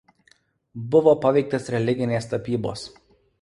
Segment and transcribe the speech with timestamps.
[0.95, 2.89] Buvo paveiktas religinės tapybos.